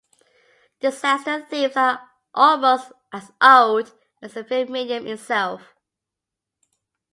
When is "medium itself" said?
4.71-5.75